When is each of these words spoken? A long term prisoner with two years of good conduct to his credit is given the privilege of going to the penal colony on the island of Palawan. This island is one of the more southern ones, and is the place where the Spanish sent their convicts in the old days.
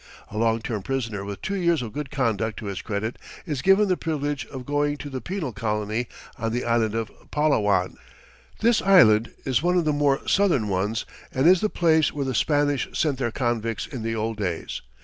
A 0.31 0.37
long 0.39 0.61
term 0.63 0.81
prisoner 0.81 1.23
with 1.23 1.43
two 1.43 1.53
years 1.53 1.83
of 1.83 1.93
good 1.93 2.09
conduct 2.09 2.57
to 2.57 2.65
his 2.65 2.81
credit 2.81 3.19
is 3.45 3.61
given 3.61 3.87
the 3.87 3.95
privilege 3.95 4.47
of 4.47 4.65
going 4.65 4.97
to 4.97 5.11
the 5.11 5.21
penal 5.21 5.51
colony 5.53 6.07
on 6.39 6.51
the 6.51 6.65
island 6.65 6.95
of 6.95 7.11
Palawan. 7.29 7.97
This 8.61 8.81
island 8.81 9.29
is 9.45 9.61
one 9.61 9.77
of 9.77 9.85
the 9.85 9.93
more 9.93 10.27
southern 10.27 10.69
ones, 10.69 11.05
and 11.31 11.45
is 11.45 11.61
the 11.61 11.69
place 11.69 12.11
where 12.11 12.25
the 12.25 12.33
Spanish 12.33 12.89
sent 12.93 13.19
their 13.19 13.29
convicts 13.29 13.85
in 13.85 14.01
the 14.01 14.15
old 14.15 14.37
days. 14.37 14.81